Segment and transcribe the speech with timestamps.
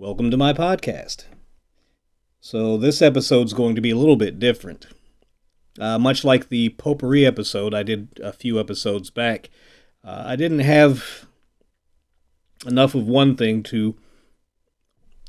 [0.00, 1.26] Welcome to my podcast.
[2.40, 4.86] So, this episode's going to be a little bit different.
[5.78, 9.50] Uh, much like the potpourri episode I did a few episodes back,
[10.02, 11.26] uh, I didn't have
[12.66, 13.94] enough of one thing to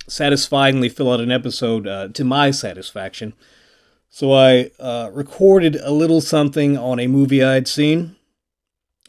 [0.08, 3.34] satisfyingly fill out an episode uh, to my satisfaction.
[4.08, 8.16] So, I uh, recorded a little something on a movie I'd seen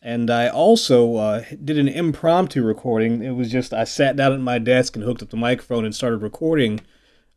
[0.03, 3.23] and I also uh, did an impromptu recording.
[3.23, 5.95] It was just I sat down at my desk and hooked up the microphone and
[5.95, 6.81] started recording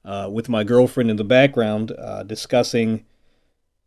[0.04, 3.06] uh, with my girlfriend in the background, uh, discussing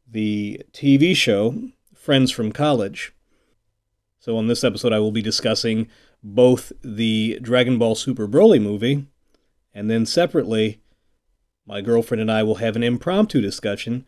[0.08, 1.60] the TV show
[1.92, 3.12] Friends from College.
[4.20, 5.88] So, on this episode, I will be discussing
[6.22, 9.06] both the Dragon Ball Super Broly movie,
[9.74, 10.80] and then separately,
[11.66, 14.06] my girlfriend and I will have an impromptu discussion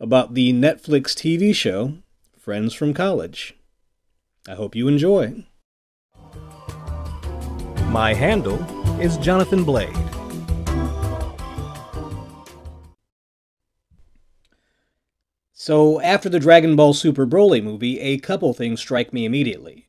[0.00, 1.94] about the Netflix TV show
[2.36, 3.57] Friends from College.
[4.46, 5.44] I hope you enjoy.
[7.86, 8.62] My handle
[9.00, 9.96] is Jonathan Blade.
[15.52, 19.88] So, after the Dragon Ball Super Broly movie, a couple things strike me immediately.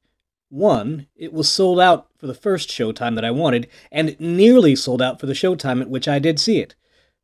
[0.50, 5.02] One, it was sold out for the first showtime that I wanted, and nearly sold
[5.02, 6.76] out for the showtime at which I did see it.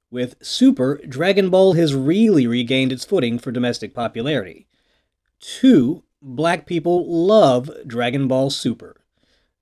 [0.10, 4.67] With Super, Dragon Ball has really regained its footing for domestic popularity.
[5.42, 8.98] Two, black people love Dragon Ball Super.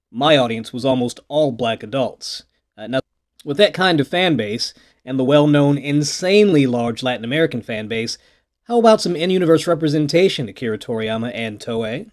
[0.10, 2.44] My audience was almost all black adults.
[2.78, 3.02] Uh, now,
[3.44, 7.90] with that kind of fan base, and the well known, insanely large Latin American fan
[7.90, 8.18] base,
[8.64, 12.10] how about some in universe representation to Akira Toriyama and Toei?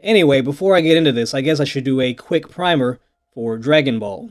[0.00, 3.00] Anyway, before I get into this, I guess I should do a quick primer
[3.32, 4.30] for Dragon Ball.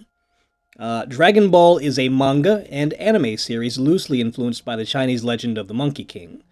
[0.77, 5.57] Uh, Dragon Ball is a manga and anime series loosely influenced by the Chinese legend
[5.57, 6.43] of the Monkey King.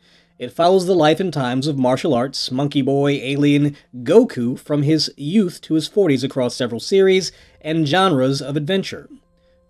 [0.41, 5.13] It follows the life and times of martial arts, monkey boy, alien, Goku from his
[5.15, 9.07] youth to his 40s across several series and genres of adventure.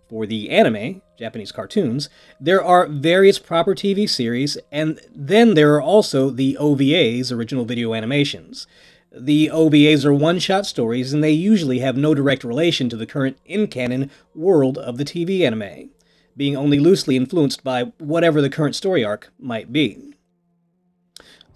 [0.07, 2.07] For the anime, Japanese cartoons,
[2.39, 7.93] there are various proper TV series, and then there are also the OVAs, original video
[7.93, 8.65] animations.
[9.11, 13.05] The OVAs are one shot stories, and they usually have no direct relation to the
[13.05, 15.89] current in canon world of the TV anime,
[16.37, 20.13] being only loosely influenced by whatever the current story arc might be.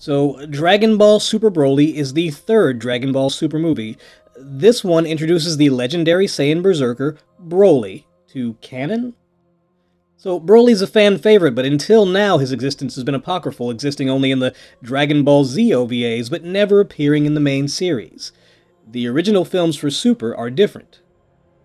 [0.06, 3.98] So, Dragon Ball Super Broly is the third Dragon Ball Super movie.
[4.38, 9.16] This one introduces the legendary Saiyan Berserker, Broly, to canon?
[10.16, 14.30] So, Broly's a fan favorite, but until now his existence has been apocryphal, existing only
[14.30, 18.32] in the Dragon Ball Z OVAs, but never appearing in the main series.
[18.88, 21.00] The original films for Super are different.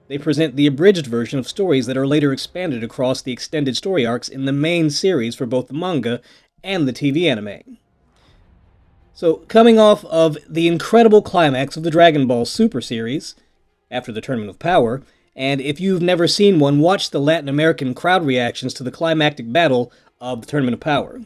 [0.09, 4.07] They present the abridged version of stories that are later expanded across the extended story
[4.07, 6.23] arcs in the main series for both the manga
[6.65, 7.77] and the TV anime.
[9.21, 13.35] So, coming off of the incredible climax of the Dragon Ball Super series,
[13.91, 15.03] after the Tournament of Power,
[15.37, 19.53] and if you've never seen one, watch the Latin American crowd reactions to the climactic
[19.53, 19.93] battle
[20.23, 21.21] of the Tournament of Power.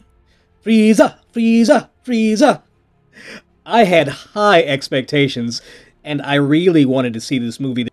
[0.61, 1.19] Frieza!
[1.33, 1.87] Frieza!
[2.05, 2.63] Frieza!
[3.65, 5.61] I had high expectations,
[6.03, 7.87] and I really wanted to see this movie.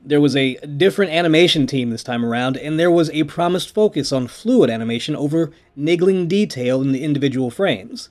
[0.00, 4.12] There was a different animation team this time around, and there was a promised focus
[4.12, 8.08] on fluid animation over niggling detail in the individual frames.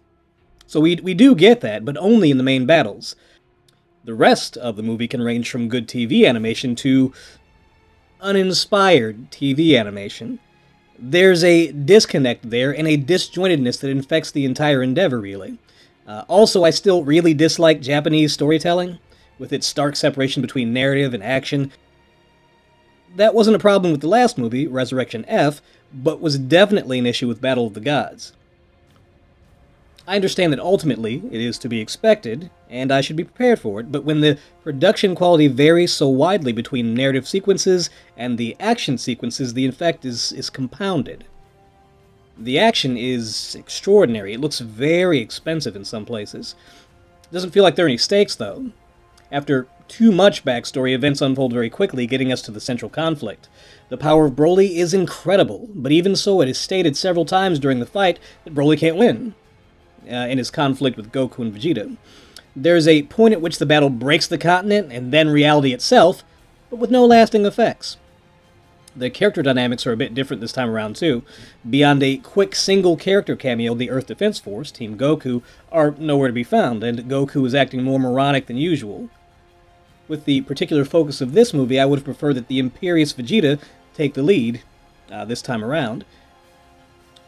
[0.72, 3.18] So we, we do get that, but only in the main battles.
[4.06, 7.12] The rest of the movie can range from good TV animation to
[8.22, 10.40] uninspired TV animation.
[10.98, 15.60] There's a disconnect there and a disjointedness that infects the entire endeavor, really.
[16.08, 18.98] Uh, also, I still really dislike Japanese storytelling,
[19.40, 21.74] with its stark separation between narrative and action.
[23.18, 25.62] That wasn't a problem with the last movie, Resurrection F,
[25.94, 28.32] but was definitely an issue with Battle of the Gods.
[30.12, 33.80] I understand that ultimately it is to be expected, and I should be prepared for
[33.80, 38.98] it, but when the production quality varies so widely between narrative sequences and the action
[38.98, 41.24] sequences, the effect is, is compounded.
[42.38, 44.34] The action is extraordinary.
[44.34, 46.56] It looks very expensive in some places.
[47.24, 48.70] It doesn't feel like there are any stakes, though.
[49.32, 53.48] After too much backstory, events unfold very quickly, getting us to the central conflict.
[53.88, 57.80] The power of Broly is incredible, but even so, it is stated several times during
[57.80, 59.36] the fight that Broly can't win
[60.10, 61.98] uh, in his conflict with Goku and Vegeta.
[62.56, 66.24] There's a point at which the battle breaks the continent and then reality itself,
[66.70, 67.98] but with no lasting effects.
[68.94, 71.24] The character dynamics are a bit different this time around, too.
[71.70, 76.34] Beyond a quick single character cameo, the Earth Defense Force, Team Goku, are nowhere to
[76.34, 79.10] be found, and Goku is acting more moronic than usual.
[80.10, 83.62] With the particular focus of this movie, I would have preferred that the Imperious Vegeta
[83.94, 84.62] take the lead
[85.10, 86.04] uh, this time around.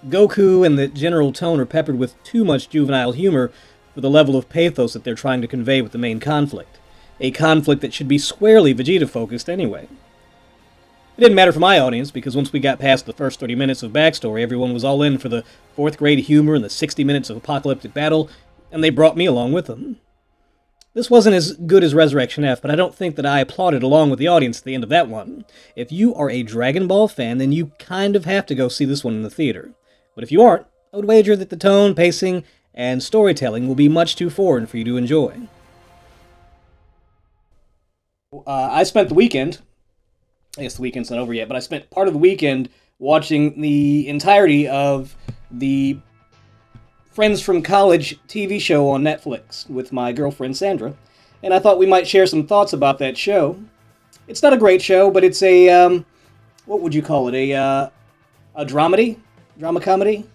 [0.07, 3.51] Goku and the general tone are peppered with too much juvenile humor
[3.94, 6.79] for the level of pathos that they're trying to convey with the main conflict.
[7.19, 9.88] A conflict that should be squarely Vegeta focused anyway.
[11.15, 13.83] It didn't matter for my audience because once we got past the first 30 minutes
[13.83, 15.44] of backstory, everyone was all in for the
[15.75, 18.29] fourth grade humor and the 60 minutes of apocalyptic battle,
[18.71, 19.97] and they brought me along with them.
[20.95, 24.09] This wasn't as good as Resurrection F, but I don't think that I applauded along
[24.09, 25.45] with the audience at the end of that one.
[25.75, 28.85] If you are a Dragon Ball fan, then you kind of have to go see
[28.85, 29.71] this one in the theater.
[30.15, 32.44] But if you aren't, I would wager that the tone, pacing,
[32.74, 35.42] and storytelling will be much too foreign for you to enjoy.
[38.33, 39.60] Uh, I spent the weekend
[40.57, 42.69] I guess the weekend's not over yet, but I spent part of the weekend
[43.00, 45.15] watching the entirety of
[45.50, 46.00] the
[47.12, 50.95] Friends from College TV show on Netflix with my girlfriend Sandra,
[51.42, 53.60] and I thought we might share some thoughts about that show.
[54.27, 56.06] It's not a great show, but it's a um,
[56.65, 57.36] what would you call it?
[57.36, 57.89] A uh,
[58.56, 59.18] a dramedy,
[59.57, 60.25] drama comedy,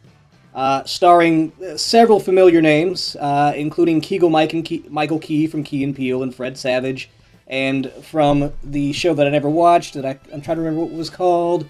[0.55, 5.95] uh, starring several familiar names, uh, including Keegan Mike and Michael Key from Key and
[5.95, 7.11] Peele and Fred Savage
[7.49, 10.93] and from the show that I never watched that I, I'm trying to remember what
[10.93, 11.67] it was called.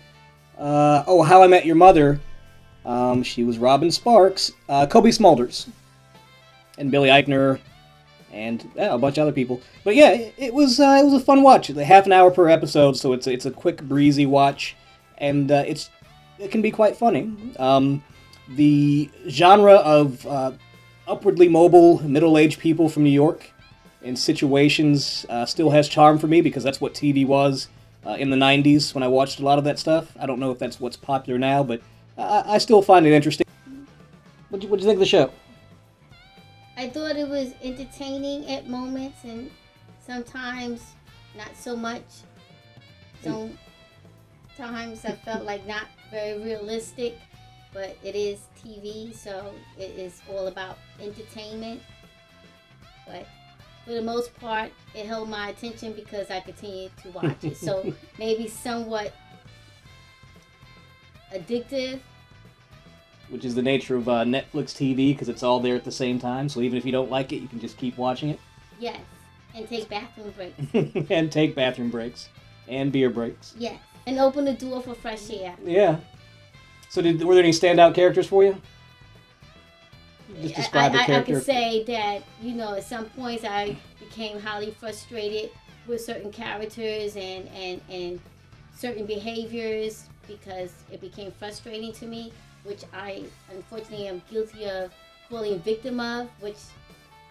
[0.59, 2.21] Uh, oh, How I Met Your Mother.
[2.85, 5.69] Um, she was Robin Sparks, uh, Cobie Smulders,
[6.79, 7.61] and Billy Eichner,
[8.33, 9.61] and a bunch of other people.
[9.85, 11.71] But yeah, it, it was uh, it was a fun watch.
[11.71, 14.75] It's a half an hour per episode, so it's it's a quick, breezy watch,
[15.19, 15.91] and uh, it's
[16.39, 17.33] it can be quite funny.
[17.59, 18.03] Um,
[18.49, 20.53] the genre of uh,
[21.07, 23.51] upwardly mobile, middle-aged people from New York
[24.03, 27.69] in situations uh, still has charm for me because that's what TV was
[28.07, 30.17] uh, in the 90s when I watched a lot of that stuff.
[30.19, 31.83] I don't know if that's what's popular now, but
[32.17, 33.47] I, I still find it interesting.
[34.49, 35.31] What do you think of the show?
[36.77, 39.51] I thought it was entertaining at moments and
[40.07, 40.95] sometimes
[41.37, 42.05] not so much.
[44.59, 47.17] Sometimes I felt like not very realistic,
[47.73, 51.81] but it is TV, so it is all about entertainment.
[53.07, 53.29] But
[53.85, 57.57] for the most part, it held my attention because I continued to watch it.
[57.57, 59.15] So maybe somewhat
[61.33, 62.01] addictive.
[63.29, 66.19] Which is the nature of uh, Netflix TV because it's all there at the same
[66.19, 66.49] time.
[66.49, 68.41] So even if you don't like it, you can just keep watching it.
[68.81, 68.99] Yes,
[69.55, 71.07] and take bathroom breaks.
[71.11, 72.29] and take bathroom breaks
[72.67, 73.55] and beer breaks.
[73.57, 75.55] Yes, and open the door for fresh air.
[75.65, 75.99] Yeah.
[76.89, 78.61] So did were there any standout characters for you?
[80.41, 84.39] just describe I, I, I could say that you know at some points I became
[84.39, 85.51] highly frustrated
[85.87, 88.21] with certain characters and and and
[88.77, 92.33] certain behaviors because it became frustrating to me,
[92.65, 94.93] which I unfortunately am guilty of
[95.29, 96.59] falling victim of, which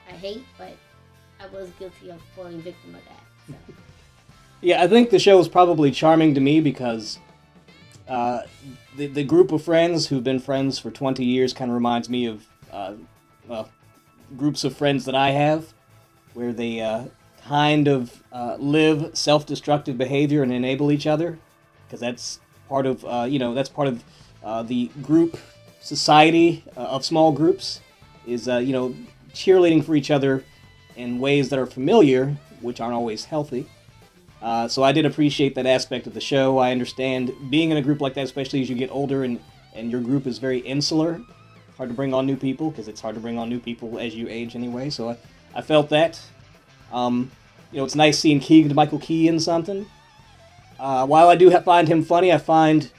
[0.10, 0.74] I hate, but
[1.40, 3.56] I was guilty of falling victim of that.
[3.68, 3.74] So.
[4.62, 7.20] Yeah, I think the show is probably charming to me because
[8.08, 8.42] uh,
[8.96, 12.26] the the group of friends who've been friends for twenty years kind of reminds me
[12.26, 12.94] of uh,
[13.48, 13.70] well,
[14.36, 15.74] groups of friends that I have,
[16.34, 17.06] where they uh,
[17.46, 21.38] kind of uh, live self-destructive behavior and enable each other,
[21.86, 24.04] because that's part of uh, you know that's part of
[24.44, 25.38] uh, the group
[25.82, 27.80] society uh, of small groups
[28.26, 28.96] is uh, you know
[29.34, 30.44] cheerleading for each other
[30.96, 33.68] in ways that are familiar, which aren't always healthy.
[34.42, 36.58] Uh, so I did appreciate that aspect of the show.
[36.58, 39.40] I understand being in a group like that, especially as you get older and,
[39.74, 41.22] and your group is very insular
[41.78, 44.16] hard to bring on new people because it's hard to bring on new people as
[44.16, 44.90] you age anyway.
[44.90, 45.18] So I,
[45.54, 46.20] I felt that.
[46.92, 47.32] Um,
[47.72, 49.86] you know, it's nice seeing Keegan Michael Key in something.
[50.80, 52.90] Uh, while I do find him funny, I find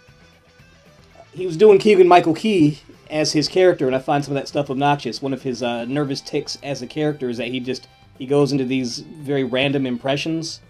[1.33, 2.78] he was doing Keegan Michael Key
[3.11, 5.23] as his character, and I find some of that stuff obnoxious.
[5.23, 8.52] One of his uh, nervous ticks as a character is that he just he goes
[8.52, 10.61] into these very random impressions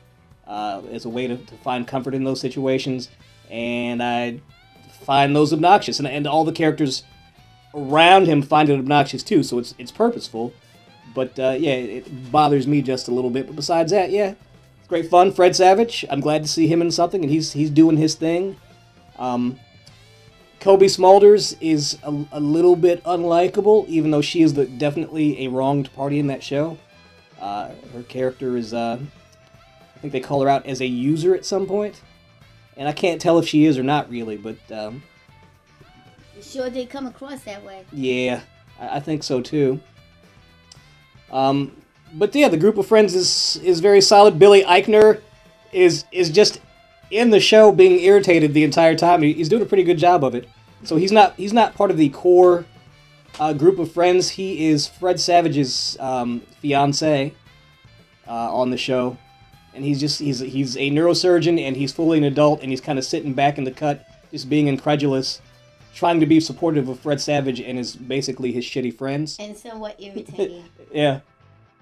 [0.48, 3.08] uh, as a way to, to find comfort in those situations,
[3.50, 4.40] and I
[5.02, 5.98] find those obnoxious.
[5.98, 7.04] And, and all the characters
[7.74, 9.42] around him find it obnoxious too.
[9.42, 10.52] So it's it's purposeful.
[11.14, 13.46] But uh, yeah, it bothers me just a little bit.
[13.46, 14.34] But besides that, yeah,
[14.78, 15.32] it's great fun.
[15.32, 18.56] Fred Savage, I'm glad to see him in something, and he's he's doing his thing.
[19.18, 19.58] Um,
[20.60, 25.48] Cobie Smulders is a, a, little bit unlikable, even though she is the, definitely a
[25.48, 26.78] wronged party in that show.
[27.40, 28.98] Uh, her character is, uh,
[29.98, 32.00] I think they call her out as a user at some point,
[32.76, 35.02] and I can't tell if she is or not really, but um,
[36.40, 37.84] sure did come across that way.
[37.92, 38.42] Yeah,
[38.80, 39.80] I think so too.
[41.32, 41.76] Um,
[42.14, 44.38] but yeah, the group of friends is is very solid.
[44.38, 45.20] Billy Eichner
[45.72, 46.60] is is just
[47.10, 49.22] in the show being irritated the entire time.
[49.22, 50.48] He's doing a pretty good job of it.
[50.84, 52.66] So he's not he's not part of the core
[53.40, 54.28] uh, group of friends.
[54.30, 57.34] He is Fred Savage's um, fiance
[58.28, 59.16] uh, on the show,
[59.78, 62.98] and he's just he's he's a neurosurgeon and he's fully an adult and he's kind
[62.98, 65.40] of sitting back in the cut, just being incredulous
[65.98, 69.36] trying to be supportive of Fred Savage and is basically his shitty friends.
[69.40, 70.64] And somewhat irritating.
[70.92, 71.20] yeah.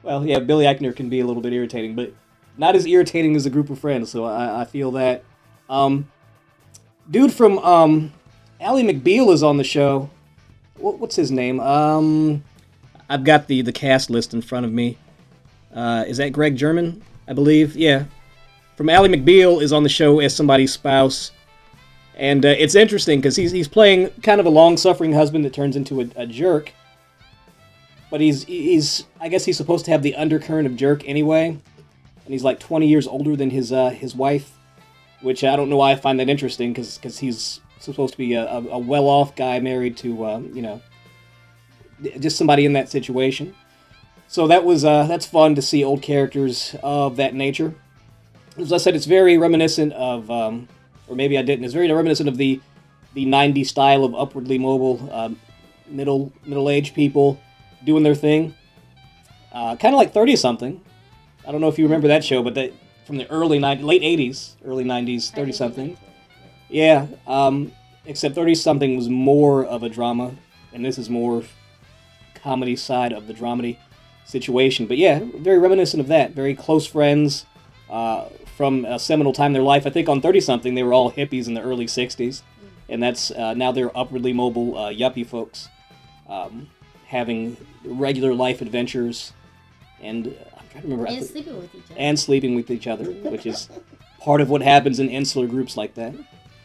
[0.02, 2.14] Well, yeah, Billy Eichner can be a little bit irritating, but
[2.56, 5.22] not as irritating as a group of friends, so I, I feel that.
[5.68, 6.10] Um,
[7.10, 8.12] dude from um,
[8.58, 10.08] Ally McBeal is on the show.
[10.78, 11.60] What, what's his name?
[11.60, 12.42] Um,
[13.10, 14.96] I've got the the cast list in front of me.
[15.74, 17.02] Uh, is that Greg Germann?
[17.28, 17.76] I believe.
[17.76, 18.04] Yeah.
[18.76, 21.32] From Ally McBeal is on the show as somebody's spouse.
[22.16, 25.52] And uh, it's interesting because he's, he's playing kind of a long suffering husband that
[25.52, 26.72] turns into a, a, jerk.
[28.10, 31.48] But he's, he's, I guess he's supposed to have the undercurrent of jerk anyway.
[31.48, 34.52] And he's like 20 years older than his, uh, his wife,
[35.20, 38.46] which I don't know why I find that interesting because he's supposed to be a,
[38.46, 40.80] a, a well off guy married to, uh, you know,
[42.18, 43.54] just somebody in that situation.
[44.28, 47.74] So that was uh, that's fun to see old characters of that nature.
[48.58, 50.68] As I said, it's very reminiscent of, um,
[51.08, 51.64] or maybe I didn't.
[51.64, 52.60] It's very reminiscent of the
[53.14, 55.38] the '90s style of upwardly mobile, um,
[55.86, 57.40] middle middle aged people
[57.84, 58.54] doing their thing.
[59.52, 60.80] Uh, kind of like Thirty Something.
[61.46, 62.72] I don't know if you remember that show, but that
[63.06, 65.96] from the early 90s, late '80s, early '90s, Thirty Something.
[66.68, 67.72] Yeah, um,
[68.04, 70.34] except Thirty Something was more of a drama,
[70.72, 71.44] and this is more
[72.34, 73.76] comedy side of the dramedy
[74.26, 74.86] situation.
[74.86, 76.32] But yeah, very reminiscent of that.
[76.32, 77.46] Very close friends
[77.88, 79.86] uh, from a seminal time in their life.
[79.86, 82.42] I think on 30 something, they were all hippies in the early 60s.
[82.88, 85.68] And that's uh, now they're upwardly mobile uh, yuppie folks
[86.28, 86.68] um,
[87.06, 89.32] having regular life adventures.
[90.00, 91.06] And uh, I'm trying to remember.
[91.06, 91.94] And sleeping with each other.
[91.96, 93.68] And sleeping with each other, which is
[94.20, 96.14] part of what happens in insular groups like that.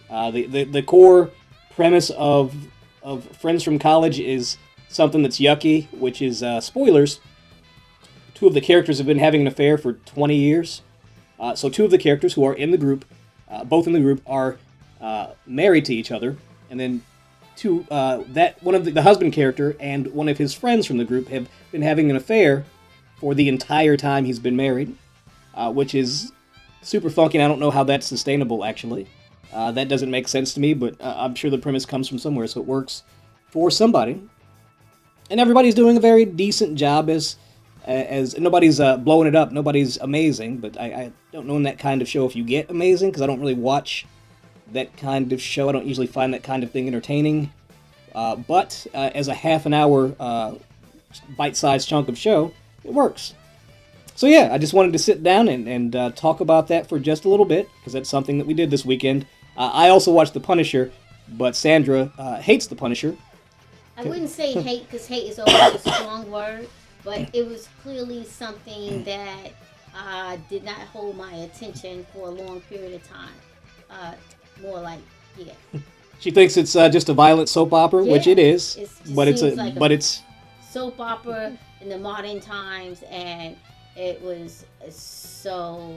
[0.09, 1.31] Uh, the, the, the core
[1.73, 2.53] premise of,
[3.01, 4.57] of Friends from College is
[4.89, 7.19] something that's yucky, which is uh, spoilers
[8.41, 10.81] two of the characters have been having an affair for 20 years.
[11.39, 13.05] Uh, so two of the characters who are in the group,
[13.47, 14.57] uh, both in the group, are
[14.99, 16.35] uh, married to each other,
[16.71, 17.03] and then
[17.55, 20.97] two uh, that one of the, the, husband character and one of his friends from
[20.97, 22.65] the group have been having an affair
[23.19, 24.95] for the entire time he's been married,
[25.53, 26.31] uh, which is
[26.81, 27.37] super funky.
[27.37, 29.07] And I don't know how that's sustainable actually.
[29.53, 32.47] Uh, that doesn't make sense to me, but I'm sure the premise comes from somewhere,
[32.47, 33.03] so it works
[33.49, 34.19] for somebody.
[35.29, 37.35] And everybody's doing a very decent job as
[37.85, 41.79] as nobody's uh, blowing it up, nobody's amazing, but I, I, don't know in that
[41.79, 44.05] kind of show if you get amazing because I don't really watch
[44.73, 45.69] that kind of show.
[45.69, 47.51] I don't usually find that kind of thing entertaining.
[48.13, 50.55] Uh, but uh, as a half an hour uh,
[51.37, 53.33] bite-sized chunk of show, it works.
[54.15, 56.99] So yeah, I just wanted to sit down and, and uh, talk about that for
[56.99, 59.25] just a little bit because that's something that we did this weekend.
[59.57, 60.91] Uh, I also watched The Punisher,
[61.29, 62.11] but Sandra
[62.41, 63.15] hates The Punisher.
[63.97, 66.67] I wouldn't say hate because hate is always a strong word
[67.03, 69.51] but it was clearly something that
[69.95, 73.33] uh, did not hold my attention for a long period of time.
[73.89, 74.13] Uh,
[74.61, 74.99] more like,
[75.37, 75.53] yeah.
[76.19, 78.11] She thinks it's uh, just a violent soap opera, yeah.
[78.11, 80.21] which it is, it but it's a, like but a it's
[80.69, 83.57] soap opera in the modern times, and
[83.95, 85.95] it was so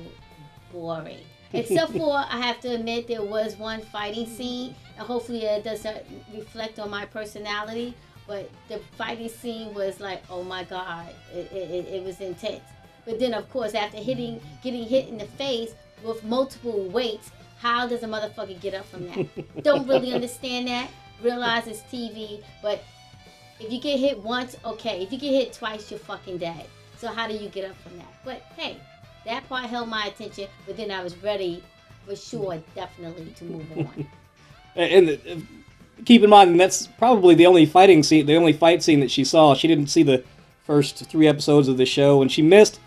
[0.72, 1.18] boring.
[1.52, 6.02] Except for, I have to admit, there was one fighting scene, and hopefully it doesn't
[6.34, 7.94] reflect on my personality.
[8.26, 12.62] But the fighting scene was like, oh my god, it, it, it was intense.
[13.04, 17.86] But then, of course, after hitting, getting hit in the face with multiple weights, how
[17.86, 19.62] does a motherfucker get up from that?
[19.62, 20.90] Don't really understand that.
[21.22, 22.82] Realize it's TV, but
[23.60, 25.02] if you get hit once, okay.
[25.02, 26.66] If you get hit twice, you're fucking dead.
[26.98, 28.12] So how do you get up from that?
[28.24, 28.78] But hey,
[29.26, 30.48] that part held my attention.
[30.66, 31.62] But then I was ready,
[32.06, 34.06] for sure, definitely to move on.
[34.76, 35.46] and
[36.04, 39.24] keep in mind that's probably the only fighting scene, the only fight scene that she
[39.24, 39.54] saw.
[39.54, 40.24] She didn't see the
[40.64, 42.80] first three episodes of the show, and she missed.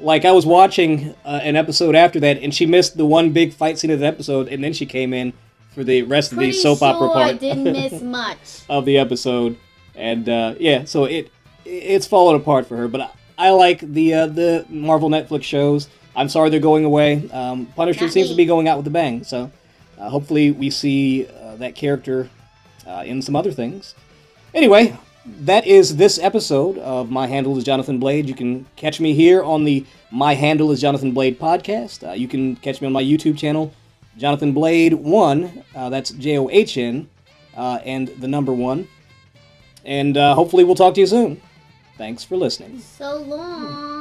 [0.00, 3.54] Like I was watching uh, an episode after that, and she missed the one big
[3.54, 5.32] fight scene of the episode, and then she came in
[5.74, 7.26] for the rest Pretty of the soap sure opera part.
[7.28, 9.56] I didn't miss much of the episode,
[9.94, 11.30] and uh, yeah, so it
[11.64, 12.88] it's fallen apart for her.
[12.88, 15.88] But I, I like the uh, the Marvel Netflix shows.
[16.16, 17.28] I'm sorry they're going away.
[17.30, 18.34] Um, Punisher Not seems me.
[18.34, 19.50] to be going out with a bang, so
[19.98, 22.28] uh, hopefully we see uh, that character
[22.86, 23.94] uh, in some other things.
[24.52, 28.28] Anyway, that is this episode of My Handle is Jonathan Blade.
[28.28, 32.06] You can catch me here on the My Handle is Jonathan Blade podcast.
[32.06, 33.72] Uh, you can catch me on my YouTube channel,
[34.18, 35.64] Jonathan Blade 1.
[35.74, 37.08] Uh, that's J O H N,
[37.56, 38.86] uh, and the number 1.
[39.84, 41.40] And uh, hopefully, we'll talk to you soon.
[41.96, 42.80] Thanks for listening.
[42.80, 43.93] So long.